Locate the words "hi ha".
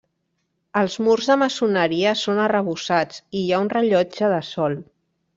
3.41-3.63